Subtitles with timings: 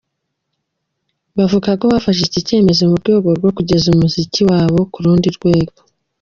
[1.35, 5.77] Bavuze ko bafashe iki cyemezo mu rwego rwo kugeza umuziki wabo ku rundi rwego.